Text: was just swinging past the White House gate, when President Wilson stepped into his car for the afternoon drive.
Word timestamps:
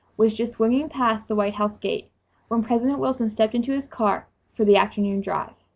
was 0.17 0.33
just 0.33 0.53
swinging 0.53 0.89
past 0.89 1.27
the 1.27 1.35
White 1.35 1.53
House 1.53 1.77
gate, 1.77 2.09
when 2.47 2.63
President 2.63 2.97
Wilson 2.97 3.29
stepped 3.29 3.53
into 3.53 3.71
his 3.71 3.85
car 3.85 4.25
for 4.57 4.65
the 4.65 4.75
afternoon 4.75 5.21
drive. 5.21 5.53